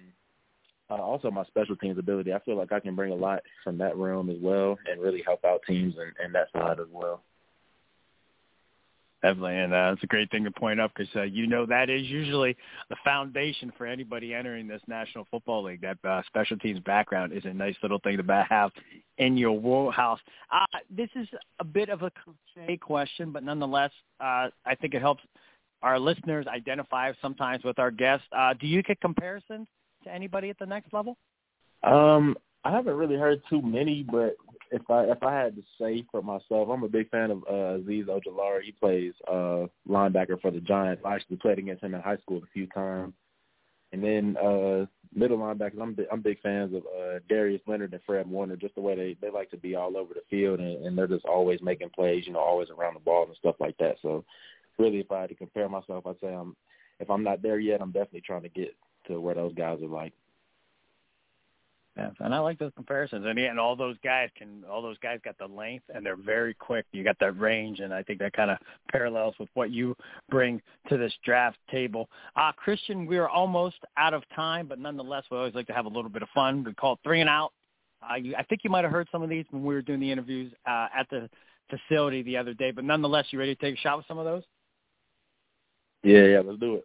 uh, 0.90 1.02
also 1.02 1.30
my 1.30 1.44
special 1.44 1.76
teams 1.76 1.98
ability. 1.98 2.32
I 2.32 2.40
feel 2.40 2.56
like 2.56 2.72
I 2.72 2.80
can 2.80 2.94
bring 2.94 3.12
a 3.12 3.16
lot 3.16 3.42
from 3.62 3.78
that 3.78 3.96
realm 3.96 4.30
as 4.30 4.38
well 4.40 4.78
and 4.90 5.00
really 5.00 5.22
help 5.24 5.44
out 5.44 5.60
teams 5.66 5.94
and, 5.98 6.12
and 6.22 6.34
that 6.34 6.48
side 6.52 6.80
as 6.80 6.86
well. 6.90 7.22
Definitely, 9.20 9.56
and 9.56 9.74
uh, 9.74 9.90
it's 9.94 10.04
a 10.04 10.06
great 10.06 10.30
thing 10.30 10.44
to 10.44 10.50
point 10.52 10.78
up 10.78 10.92
because 10.94 11.10
uh, 11.16 11.22
you 11.22 11.48
know 11.48 11.66
that 11.66 11.90
is 11.90 12.06
usually 12.06 12.56
the 12.88 12.94
foundation 13.02 13.72
for 13.76 13.84
anybody 13.84 14.32
entering 14.32 14.68
this 14.68 14.80
National 14.86 15.26
Football 15.28 15.64
League. 15.64 15.80
That 15.80 15.98
uh, 16.08 16.22
special 16.26 16.56
teams 16.56 16.78
background 16.80 17.32
is 17.32 17.44
a 17.44 17.52
nice 17.52 17.74
little 17.82 17.98
thing 17.98 18.16
to 18.16 18.46
have 18.48 18.70
in 19.18 19.36
your 19.36 19.58
wheelhouse. 19.58 20.20
Uh, 20.52 20.78
this 20.88 21.08
is 21.16 21.26
a 21.58 21.64
bit 21.64 21.88
of 21.88 22.02
a 22.02 22.12
cliche 22.54 22.76
question, 22.76 23.32
but 23.32 23.42
nonetheless, 23.42 23.90
uh, 24.20 24.50
I 24.64 24.76
think 24.80 24.94
it 24.94 25.02
helps 25.02 25.24
our 25.82 25.98
listeners 25.98 26.46
identify 26.46 27.12
sometimes 27.20 27.64
with 27.64 27.80
our 27.80 27.90
guests. 27.90 28.26
Uh, 28.30 28.54
do 28.54 28.68
you 28.68 28.84
get 28.84 29.00
comparisons 29.00 29.66
to 30.04 30.14
anybody 30.14 30.48
at 30.48 30.58
the 30.60 30.66
next 30.66 30.92
level? 30.92 31.16
Um, 31.82 32.36
I 32.64 32.70
haven't 32.70 32.94
really 32.94 33.16
heard 33.16 33.42
too 33.50 33.62
many, 33.62 34.04
but 34.04 34.36
if 34.70 34.88
I 34.90 35.04
if 35.04 35.22
I 35.22 35.34
had 35.34 35.56
to 35.56 35.62
say 35.80 36.04
for 36.10 36.22
myself, 36.22 36.68
I'm 36.68 36.82
a 36.82 36.88
big 36.88 37.10
fan 37.10 37.30
of 37.30 37.42
uh, 37.48 37.78
Azeez 37.78 38.06
Ojulari. 38.06 38.62
He 38.64 38.72
plays 38.72 39.12
uh, 39.26 39.66
linebacker 39.88 40.40
for 40.40 40.50
the 40.50 40.60
Giants. 40.60 41.02
I 41.04 41.14
actually 41.14 41.36
played 41.36 41.58
against 41.58 41.82
him 41.82 41.94
in 41.94 42.00
high 42.00 42.16
school 42.18 42.38
a 42.38 42.52
few 42.52 42.66
times. 42.68 43.14
And 43.92 44.04
then 44.04 44.36
uh, 44.36 44.86
middle 45.14 45.38
linebackers, 45.38 45.80
I'm 45.80 45.96
I'm 46.12 46.20
big 46.20 46.40
fans 46.40 46.74
of 46.74 46.82
uh, 46.82 47.20
Darius 47.28 47.62
Leonard 47.66 47.92
and 47.92 48.02
Fred 48.04 48.26
Warner. 48.26 48.56
Just 48.56 48.74
the 48.74 48.80
way 48.80 48.94
they 48.94 49.16
they 49.20 49.30
like 49.30 49.50
to 49.50 49.56
be 49.56 49.74
all 49.74 49.96
over 49.96 50.14
the 50.14 50.22
field 50.28 50.60
and, 50.60 50.84
and 50.84 50.96
they're 50.96 51.06
just 51.06 51.24
always 51.24 51.60
making 51.62 51.90
plays. 51.90 52.26
You 52.26 52.34
know, 52.34 52.40
always 52.40 52.68
around 52.70 52.94
the 52.94 53.00
ball 53.00 53.24
and 53.26 53.36
stuff 53.36 53.56
like 53.60 53.76
that. 53.78 53.96
So, 54.02 54.24
really, 54.78 55.00
if 55.00 55.10
I 55.10 55.22
had 55.22 55.30
to 55.30 55.34
compare 55.34 55.68
myself, 55.68 56.06
I'd 56.06 56.20
say 56.20 56.34
I'm 56.34 56.54
if 57.00 57.10
I'm 57.10 57.24
not 57.24 57.42
there 57.42 57.58
yet, 57.58 57.80
I'm 57.80 57.92
definitely 57.92 58.22
trying 58.22 58.42
to 58.42 58.48
get 58.48 58.74
to 59.06 59.20
where 59.20 59.34
those 59.34 59.54
guys 59.54 59.80
are 59.82 59.86
like. 59.88 60.12
Yeah, 61.98 62.10
and 62.20 62.32
I 62.32 62.38
like 62.38 62.60
those 62.60 62.70
comparisons. 62.76 63.26
And 63.26 63.36
yeah, 63.36 63.50
and 63.50 63.58
all 63.58 63.74
those 63.74 63.96
guys 64.04 64.28
can, 64.36 64.62
all 64.70 64.80
those 64.80 64.98
guys 64.98 65.18
got 65.24 65.36
the 65.38 65.46
length 65.46 65.84
and 65.92 66.06
they're 66.06 66.14
very 66.14 66.54
quick. 66.54 66.86
You 66.92 67.02
got 67.02 67.18
that 67.18 67.38
range, 67.40 67.80
and 67.80 67.92
I 67.92 68.04
think 68.04 68.20
that 68.20 68.34
kind 68.34 68.52
of 68.52 68.58
parallels 68.92 69.34
with 69.40 69.48
what 69.54 69.72
you 69.72 69.96
bring 70.30 70.62
to 70.90 70.96
this 70.96 71.12
draft 71.24 71.58
table. 71.70 72.08
Uh, 72.36 72.52
Christian, 72.52 73.04
we 73.04 73.18
are 73.18 73.28
almost 73.28 73.78
out 73.96 74.14
of 74.14 74.22
time, 74.34 74.68
but 74.68 74.78
nonetheless, 74.78 75.24
we 75.28 75.38
always 75.38 75.54
like 75.54 75.66
to 75.66 75.72
have 75.72 75.86
a 75.86 75.88
little 75.88 76.10
bit 76.10 76.22
of 76.22 76.28
fun. 76.32 76.62
We 76.62 76.72
call 76.74 76.92
it 76.92 77.00
three 77.02 77.20
and 77.20 77.28
out. 77.28 77.52
Uh, 78.08 78.14
you, 78.14 78.36
I 78.36 78.44
think 78.44 78.60
you 78.62 78.70
might 78.70 78.84
have 78.84 78.92
heard 78.92 79.08
some 79.10 79.22
of 79.22 79.28
these 79.28 79.44
when 79.50 79.64
we 79.64 79.74
were 79.74 79.82
doing 79.82 79.98
the 79.98 80.12
interviews 80.12 80.52
uh, 80.68 80.86
at 80.96 81.08
the 81.10 81.28
facility 81.68 82.22
the 82.22 82.36
other 82.36 82.54
day, 82.54 82.70
but 82.70 82.84
nonetheless, 82.84 83.26
you 83.30 83.40
ready 83.40 83.56
to 83.56 83.60
take 83.60 83.76
a 83.76 83.80
shot 83.80 83.96
with 83.96 84.06
some 84.06 84.18
of 84.18 84.24
those? 84.24 84.44
Yeah, 86.04 86.22
yeah, 86.26 86.42
let's 86.44 86.60
do 86.60 86.76
it. 86.76 86.84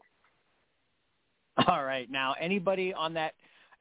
All 1.68 1.84
right. 1.84 2.10
Now, 2.10 2.34
anybody 2.42 2.96
on 2.96 3.14
that, 3.14 3.34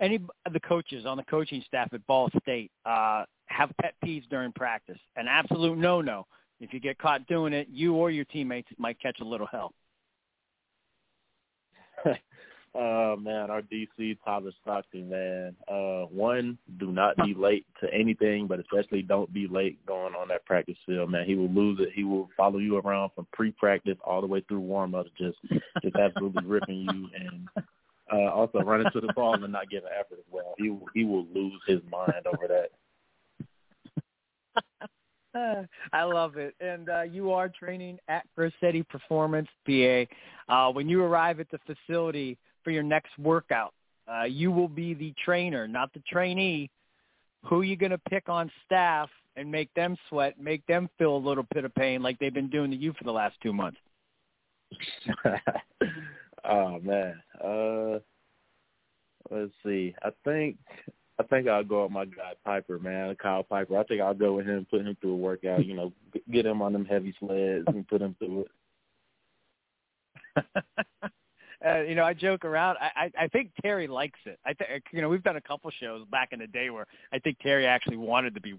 any 0.03 0.17
of 0.45 0.53
the 0.53 0.61
coaches 0.61 1.07
on 1.07 1.17
the 1.17 1.23
coaching 1.25 1.63
staff 1.67 1.89
at 1.95 2.07
Ball 2.07 2.29
State 2.43 2.71
uh, 2.85 3.25
have 3.47 3.71
pet 3.81 3.95
peeves 4.05 4.29
during 4.29 4.53
practice? 4.53 4.99
An 5.17 5.27
absolute 5.29 5.79
no-no. 5.79 6.27
If 6.61 6.75
you 6.75 6.81
get 6.81 6.99
caught 6.99 7.27
doing 7.27 7.53
it, 7.53 7.69
you 7.71 7.95
or 7.95 8.11
your 8.11 8.25
teammates 8.27 8.69
might 8.79 9.01
catch 9.01 9.19
a 9.21 9.25
little 9.25 9.47
hell. 9.47 9.73
uh 12.07 13.17
man, 13.21 13.51
our 13.51 13.63
DC 13.63 14.17
Tyler 14.25 14.53
Stockton, 14.61 15.09
man. 15.09 15.57
Uh 15.69 16.07
one, 16.07 16.59
do 16.79 16.93
not 16.93 17.17
be 17.17 17.35
late 17.39 17.67
to 17.81 17.93
anything, 17.93 18.47
but 18.47 18.61
especially 18.61 19.03
don't 19.03 19.33
be 19.33 19.49
late 19.49 19.85
going 19.87 20.15
on 20.15 20.29
that 20.29 20.45
practice 20.47 20.77
field, 20.87 21.11
man. 21.11 21.27
He 21.27 21.35
will 21.35 21.51
lose 21.51 21.81
it. 21.81 21.91
He 21.95 22.05
will 22.05 22.29
follow 22.37 22.59
you 22.59 22.79
around 22.79 23.11
from 23.15 23.27
pre 23.33 23.51
practice 23.53 23.99
all 24.05 24.21
the 24.21 24.27
way 24.29 24.45
through 24.49 24.61
warm 24.61 24.95
ups, 24.95 25.11
just 25.19 25.39
just 25.83 25.97
absolutely 25.97 26.45
ripping 26.45 26.83
you 26.83 27.09
and 27.15 27.49
uh 28.13 28.31
also 28.31 28.59
running 28.61 28.91
to 28.93 29.01
the 29.01 29.13
ball 29.15 29.35
and 29.35 29.53
not 29.53 29.71
giving 29.71 29.89
effort 29.99 30.19
as 30.19 30.25
well. 30.31 30.55
He 30.59 30.71
will 30.71 30.87
he 30.95 31.05
will 31.05 31.27
lose 31.35 31.61
his 31.67 31.81
mind 31.91 32.27
over 32.27 32.49
that. 32.49 32.71
I 35.93 36.03
love 36.03 36.37
it. 36.37 36.55
And 36.61 36.89
uh, 36.89 37.03
you 37.03 37.33
are 37.33 37.49
training 37.49 37.99
at 38.09 38.25
Grossetti 38.39 38.87
Performance 38.89 39.49
PA. 39.67 40.05
Uh, 40.49 40.73
when 40.73 40.89
you 40.89 41.03
arrive 41.03 41.41
at 41.41 41.51
the 41.51 41.59
facility 41.67 42.37
for 42.63 42.71
your 42.71 42.83
next 42.83 43.19
workout, 43.19 43.73
uh, 44.13 44.25
you 44.25 44.51
will 44.51 44.69
be 44.69 44.95
the 44.95 45.15
trainer, 45.25 45.67
not 45.67 45.93
the 45.95 46.03
trainee. 46.11 46.71
Who 47.47 47.61
are 47.61 47.65
you 47.65 47.77
going 47.77 47.91
to 47.93 47.99
pick 47.99 48.29
on 48.29 48.51
staff 48.65 49.09
and 49.37 49.51
make 49.51 49.73
them 49.75 49.97
sweat, 50.09 50.39
make 50.39 50.65
them 50.67 50.89
feel 50.99 51.17
a 51.17 51.19
little 51.19 51.47
bit 51.55 51.65
of 51.65 51.75
pain 51.75 52.03
like 52.03 52.19
they've 52.19 52.35
been 52.35 52.51
doing 52.51 52.71
to 52.71 52.77
you 52.77 52.93
for 52.93 53.05
the 53.05 53.13
last 53.13 53.37
two 53.43 53.53
months? 53.53 53.79
oh 56.45 56.79
man. 56.81 57.23
Uh 57.43 57.99
let's 59.31 59.53
see. 59.65 59.95
I 60.03 60.11
think 60.25 60.59
I 61.19 61.25
think 61.25 61.49
I'll 61.49 61.65
go 61.65 61.85
with 61.85 61.93
my 61.93 62.05
guy 62.05 62.33
Piper, 62.45 62.79
man, 62.79 63.15
Kyle 63.17 63.43
Piper. 63.43 63.79
I 63.79 63.85
think 63.85 64.01
I'll 64.01 64.15
go 64.15 64.35
with 64.35 64.47
him, 64.47 64.67
put 64.71 64.81
him 64.81 64.97
through 65.01 65.13
a 65.13 65.17
workout. 65.17 65.65
You 65.65 65.75
know, 65.75 65.93
get 66.31 66.47
him 66.47 66.63
on 66.63 66.73
them 66.73 66.85
heavy 66.85 67.15
sleds 67.19 67.65
and 67.67 67.87
put 67.87 68.03
him 68.03 68.17
through 68.19 68.47
it. 70.37 70.45
uh, 71.67 71.83
you 71.83 71.95
know, 71.95 72.05
I 72.05 72.15
joke 72.15 72.45
around. 72.45 72.79
I, 72.81 72.91
I 72.97 73.25
I 73.25 73.29
think 73.29 73.51
Terry 73.63 73.87
likes 73.87 74.19
it. 74.25 74.39
I 74.45 74.55
think 74.55 74.85
you 74.93 75.03
know 75.03 75.09
we've 75.09 75.23
done 75.23 75.37
a 75.37 75.41
couple 75.41 75.71
shows 75.71 76.07
back 76.11 76.31
in 76.33 76.39
the 76.39 76.47
day 76.47 76.71
where 76.71 76.87
I 77.13 77.19
think 77.19 77.39
Terry 77.41 77.67
actually 77.67 77.99
wanted 77.99 78.35
to 78.35 78.41
be 78.41 78.59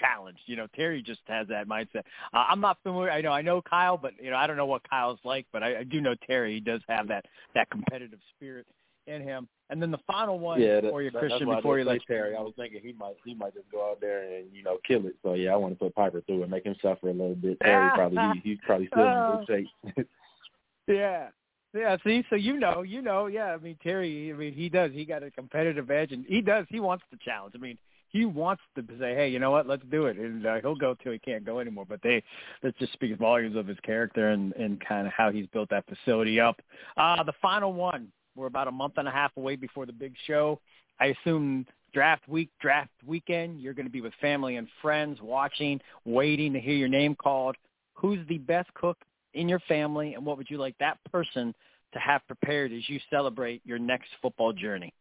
challenged. 0.00 0.40
You 0.46 0.56
know, 0.56 0.66
Terry 0.74 1.02
just 1.02 1.20
has 1.26 1.46
that 1.48 1.68
mindset. 1.68 2.02
Uh, 2.32 2.44
I'm 2.48 2.60
not 2.60 2.78
familiar. 2.82 3.10
I 3.10 3.20
know 3.20 3.32
I 3.32 3.42
know 3.42 3.62
Kyle, 3.62 3.96
but 3.96 4.12
you 4.20 4.30
know 4.30 4.36
I 4.36 4.46
don't 4.46 4.56
know 4.56 4.66
what 4.66 4.88
Kyle's 4.88 5.20
like, 5.24 5.46
but 5.52 5.62
I, 5.62 5.80
I 5.80 5.84
do 5.84 6.00
know 6.00 6.14
Terry. 6.26 6.54
He 6.54 6.60
does 6.60 6.80
have 6.88 7.08
that 7.08 7.26
that 7.54 7.70
competitive 7.70 8.20
spirit 8.36 8.66
in 9.06 9.22
him. 9.22 9.48
And 9.68 9.80
then 9.80 9.90
the 9.90 10.00
final 10.06 10.38
one 10.38 10.60
yeah, 10.60 10.80
for 10.80 11.00
you, 11.00 11.10
Christian, 11.10 11.48
before 11.48 11.78
you 11.78 11.84
let 11.84 12.00
Terry, 12.06 12.34
I 12.34 12.40
was 12.40 12.52
thinking 12.56 12.80
he 12.82 12.92
might 12.92 13.14
he 13.24 13.34
might 13.34 13.54
just 13.54 13.70
go 13.70 13.90
out 13.90 14.00
there 14.00 14.22
and 14.22 14.46
you 14.52 14.62
know 14.62 14.78
kill 14.86 15.06
it. 15.06 15.14
So 15.22 15.34
yeah, 15.34 15.52
I 15.52 15.56
want 15.56 15.74
to 15.74 15.78
put 15.78 15.94
Piper 15.94 16.22
through 16.22 16.42
and 16.42 16.50
make 16.50 16.64
him 16.64 16.74
suffer 16.82 17.08
a 17.08 17.12
little 17.12 17.36
bit. 17.36 17.60
Terry 17.60 17.90
probably 17.94 18.40
he, 18.42 18.50
he's 18.50 18.58
probably 18.66 18.88
still 18.88 19.06
in 19.06 19.46
good 19.46 19.68
shape. 19.96 20.06
yeah. 20.88 21.28
Yeah, 21.72 21.96
see, 22.04 22.24
so 22.28 22.34
you 22.34 22.58
know, 22.58 22.82
you 22.82 23.00
know, 23.00 23.26
yeah. 23.26 23.54
I 23.54 23.56
mean, 23.58 23.76
Terry, 23.80 24.32
I 24.32 24.36
mean, 24.36 24.52
he 24.52 24.68
does. 24.68 24.90
He 24.92 25.04
got 25.04 25.22
a 25.22 25.30
competitive 25.30 25.88
edge, 25.88 26.10
and 26.10 26.26
he 26.26 26.40
does. 26.40 26.66
He 26.68 26.80
wants 26.80 27.04
the 27.12 27.18
challenge. 27.24 27.54
I 27.54 27.58
mean, 27.58 27.78
he 28.10 28.24
wants 28.24 28.62
to 28.74 28.84
say, 28.98 29.14
hey, 29.14 29.28
you 29.28 29.38
know 29.38 29.50
what, 29.50 29.66
let's 29.66 29.84
do 29.90 30.06
it, 30.06 30.16
and 30.16 30.44
uh, 30.44 30.56
he'll 30.60 30.74
go 30.74 30.94
till 30.94 31.12
he 31.12 31.18
can't 31.18 31.44
go 31.44 31.60
anymore. 31.60 31.86
But 31.88 32.00
they 32.02 32.22
that 32.62 32.76
just 32.78 32.92
speaks 32.92 33.18
volumes 33.18 33.56
of 33.56 33.66
his 33.66 33.78
character 33.80 34.28
and 34.28 34.52
and 34.54 34.80
kind 34.86 35.06
of 35.06 35.12
how 35.12 35.30
he's 35.30 35.46
built 35.46 35.70
that 35.70 35.84
facility 35.86 36.40
up. 36.40 36.60
Uh 36.96 37.22
the 37.22 37.32
final 37.40 37.72
one, 37.72 38.08
we're 38.36 38.46
about 38.46 38.68
a 38.68 38.72
month 38.72 38.94
and 38.96 39.08
a 39.08 39.10
half 39.10 39.36
away 39.36 39.56
before 39.56 39.86
the 39.86 39.92
big 39.92 40.14
show. 40.26 40.60
I 41.00 41.06
assume 41.06 41.66
draft 41.92 42.28
week, 42.28 42.50
draft 42.60 42.90
weekend, 43.06 43.60
you're 43.60 43.74
going 43.74 43.86
to 43.86 43.92
be 43.92 44.00
with 44.00 44.12
family 44.20 44.56
and 44.56 44.68
friends 44.82 45.18
watching, 45.22 45.80
waiting 46.04 46.52
to 46.52 46.60
hear 46.60 46.74
your 46.74 46.88
name 46.88 47.14
called. 47.14 47.56
Who's 47.94 48.26
the 48.28 48.38
best 48.38 48.72
cook 48.74 48.98
in 49.34 49.48
your 49.48 49.60
family, 49.60 50.14
and 50.14 50.24
what 50.24 50.36
would 50.38 50.50
you 50.50 50.58
like 50.58 50.76
that 50.78 50.98
person 51.10 51.54
to 51.92 51.98
have 51.98 52.26
prepared 52.26 52.72
as 52.72 52.88
you 52.88 53.00
celebrate 53.10 53.62
your 53.64 53.78
next 53.78 54.08
football 54.22 54.52
journey? 54.52 54.92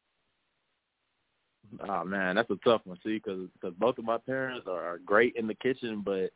Oh 1.87 2.03
man, 2.03 2.35
that's 2.35 2.49
a 2.49 2.57
tough 2.63 2.81
one. 2.85 2.97
See, 3.03 3.15
because 3.23 3.47
cause 3.61 3.73
both 3.77 3.97
of 3.97 4.05
my 4.05 4.17
parents 4.17 4.67
are 4.67 4.99
great 5.05 5.35
in 5.35 5.47
the 5.47 5.55
kitchen, 5.55 6.01
but 6.03 6.31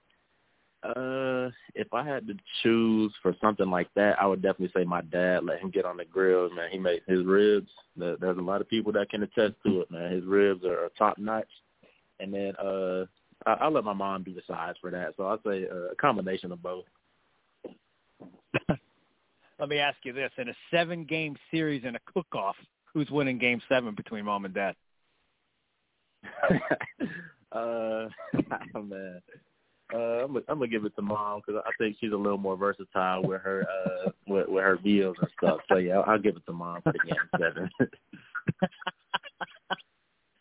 uh, 0.84 1.50
if 1.76 1.94
I 1.94 2.06
had 2.06 2.28
to 2.28 2.34
choose 2.62 3.14
for 3.22 3.34
something 3.42 3.70
like 3.70 3.88
that, 3.96 4.22
I 4.22 4.26
would 4.26 4.42
definitely 4.42 4.72
say 4.76 4.84
my 4.84 5.02
dad. 5.02 5.46
Let 5.46 5.60
him 5.60 5.70
get 5.72 5.86
on 5.86 5.98
the 5.98 6.06
grill, 6.06 6.50
man. 6.54 6.70
He 6.72 6.78
made 6.78 7.02
his 7.08 7.24
ribs. 7.26 7.70
There's 7.96 8.38
a 8.38 8.42
lot 8.42 8.60
of 8.62 8.70
people 8.70 8.92
that 8.94 9.10
can 9.10 9.24
attest 9.24 9.56
to 9.66 9.82
it, 9.82 9.92
man. 9.92 10.12
His 10.12 10.26
ribs 10.26 10.66
are, 10.66 10.90
top 10.98 11.18
notch. 11.18 11.48
And 12.20 12.34
then 12.34 12.54
uh, 12.58 13.06
I, 13.46 13.54
I'll 13.62 13.72
let 13.72 13.86
my 13.86 13.94
mom 13.94 14.24
do 14.24 14.34
the 14.34 14.42
sides 14.46 14.78
for 14.82 14.92
that. 14.92 15.14
So 15.16 15.24
I'll 15.24 15.42
say 15.46 15.66
uh, 15.72 15.92
a 15.92 15.96
combination 15.96 16.52
of 16.52 16.62
both. 16.62 16.86
let 19.60 19.70
me 19.70 19.80
ask 19.80 19.98
you 20.04 20.12
this: 20.12 20.32
in 20.38 20.50
a 20.50 20.54
seven-game 20.70 21.38
series 21.50 21.84
and 21.86 21.96
a 21.96 22.00
cook-off, 22.14 22.58
who's 22.94 23.10
winning 23.10 23.38
Game 23.38 23.62
Seven 23.70 23.96
between 23.96 24.26
mom 24.26 24.44
and 24.44 24.54
dad? 24.54 24.76
uh, 27.52 28.08
oh, 28.76 28.82
man. 28.82 29.22
Uh, 29.94 30.24
I'm, 30.26 30.36
I'm 30.38 30.44
gonna 30.48 30.68
give 30.68 30.86
it 30.86 30.96
to 30.96 31.02
mom 31.02 31.42
because 31.46 31.62
I 31.66 31.72
think 31.78 31.98
she's 32.00 32.14
a 32.14 32.18
little 32.18 32.38
more 32.38 32.58
versatile 32.58 33.22
with 33.24 33.42
her 33.42 33.64
uh 33.70 34.10
with, 34.28 34.48
with 34.48 34.64
her 34.64 34.80
meals 34.84 35.16
and 35.22 35.30
stuff. 35.38 35.60
So 35.70 35.78
yeah, 35.78 36.00
I'll, 36.00 36.14
I'll 36.14 36.20
give 36.20 36.36
it 36.36 36.46
to 36.48 36.54
mom 36.54 36.82
for 36.82 36.94
the 36.94 37.00
game 37.00 37.16
seven. 37.40 37.70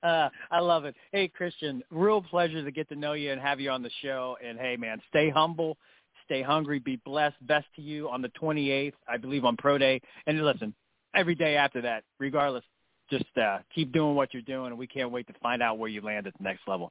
uh, 0.03 0.31
I 0.51 0.61
love 0.61 0.87
it. 0.87 0.95
Hey 1.11 1.29
Christian, 1.29 1.83
real 1.91 2.23
pleasure 2.23 2.65
to 2.65 2.71
get 2.71 2.89
to 2.91 2.97
know 2.97 3.13
you 3.13 3.31
and 3.33 3.41
have 3.41 3.61
you 3.61 3.71
on 3.71 3.83
the 3.83 3.91
show. 4.01 4.39
And 4.43 4.59
hey 4.59 4.77
man, 4.79 5.03
stay 5.09 5.29
humble, 5.29 5.77
stay 6.25 6.41
hungry, 6.41 6.79
be 6.79 6.97
blessed. 7.05 7.37
Best 7.47 7.67
to 7.77 7.83
you 7.83 8.09
on 8.09 8.23
the 8.23 8.31
28th, 8.41 8.95
I 9.07 9.19
believe 9.19 9.45
on 9.45 9.57
Pro 9.59 9.77
Day. 9.77 10.01
And 10.27 10.43
listen, 10.43 10.75
every 11.15 11.35
day 11.35 11.57
after 11.57 11.83
that, 11.83 12.05
regardless, 12.19 12.65
just 13.13 13.37
uh, 13.37 13.59
keep 13.75 13.93
doing 13.93 14.15
what 14.15 14.33
you're 14.33 14.43
doing, 14.43 14.69
and 14.69 14.79
we 14.79 14.87
can't 14.87 15.11
wait 15.11 15.27
to 15.27 15.35
find 15.43 15.63
out 15.63 15.79
where 15.79 15.89
you 15.89 16.01
land 16.01 16.27
at 16.27 16.33
the 16.39 16.43
next 16.43 16.63
level. 16.67 16.91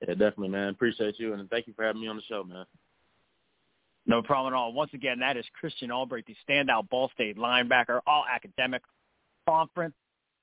Yeah, 0.00 0.14
definitely, 0.14 0.48
man. 0.48 0.68
Appreciate 0.68 1.18
you, 1.18 1.34
and 1.34 1.48
thank 1.48 1.66
you 1.66 1.72
for 1.74 1.84
having 1.84 2.00
me 2.00 2.08
on 2.08 2.16
the 2.16 2.22
show, 2.22 2.42
man. 2.42 2.64
No 4.06 4.22
problem 4.22 4.52
at 4.52 4.56
all. 4.56 4.72
Once 4.72 4.90
again, 4.92 5.20
that 5.20 5.36
is 5.36 5.44
Christian 5.58 5.92
Albright, 5.92 6.24
the 6.26 6.34
standout 6.48 6.88
Ball 6.88 7.10
State 7.14 7.36
linebacker, 7.36 8.00
all 8.06 8.24
academic, 8.28 8.82
conference, 9.46 9.94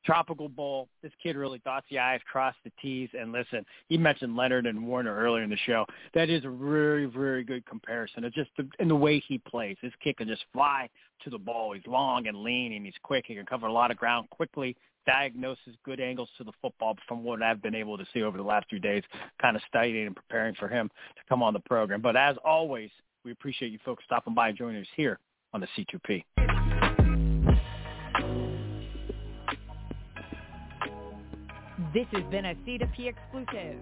tropical 0.08 0.50
bowl. 0.50 0.88
This 1.04 1.12
kid 1.22 1.36
really 1.36 1.60
dots 1.60 1.86
the 1.92 2.00
I's, 2.00 2.22
crossed 2.32 2.58
the 2.64 2.72
T's. 2.82 3.10
And 3.14 3.32
listen, 3.32 3.64
he 3.90 3.98
mentioned 3.98 4.36
Leonard 4.36 4.66
and 4.66 4.88
Warner 4.88 5.16
earlier 5.16 5.44
in 5.44 5.50
the 5.50 5.58
show. 5.58 5.86
That 6.16 6.30
is 6.30 6.46
a 6.46 6.50
very, 6.50 7.06
very 7.06 7.44
good 7.44 7.66
comparison. 7.66 8.24
It's 8.24 8.36
just 8.36 8.50
the, 8.58 8.68
in 8.80 8.88
the 8.88 8.96
way 8.96 9.22
he 9.28 9.38
plays. 9.38 9.78
His 9.82 9.94
kick 10.04 10.18
can 10.18 10.28
just 10.28 10.46
fly 10.54 10.90
to 11.24 11.30
the 11.30 11.38
ball. 11.38 11.74
He's 11.74 11.86
long 11.86 12.28
and 12.28 12.38
lean, 12.38 12.74
and 12.74 12.86
he's 12.86 12.96
quick. 13.04 13.26
He 13.28 13.36
can 13.36 13.46
cover 13.46 13.68
a 13.68 13.72
lot 13.72 13.92
of 13.92 13.98
ground 13.98 14.30
quickly 14.32 14.76
Diagnoses 15.08 15.74
good 15.86 16.02
angles 16.02 16.28
to 16.38 16.44
the 16.44 16.52
football 16.62 16.98
from 17.08 17.24
what 17.24 17.42
I've 17.42 17.62
been 17.62 17.74
able 17.74 17.98
to 17.98 18.06
see 18.14 18.24
over 18.24 18.38
the 18.38 18.44
last 18.44 18.68
few 18.70 18.78
days, 18.78 19.04
kind 19.42 19.56
of 19.56 19.62
studying 19.70 20.06
and 20.06 20.14
preparing 20.16 20.54
for 20.56 20.68
him 20.68 20.90
to 21.16 21.22
come 21.30 21.42
on 21.42 21.54
the 21.54 21.62
program. 21.62 22.02
But 22.02 22.18
as 22.18 22.36
always, 22.44 22.90
we 23.24 23.32
appreciate 23.32 23.72
you 23.72 23.80
folks 23.86 24.04
stopping 24.04 24.36
by 24.36 24.50
and 24.50 24.58
joining 24.58 24.82
us 24.82 24.88
here 24.98 25.18
on 25.54 25.62
the 25.62 25.68
C2P. 25.78 26.57
This 31.94 32.08
has 32.14 32.24
been 32.32 32.46
a 32.46 32.56
C2P 32.56 33.08
exclusive. 33.10 33.82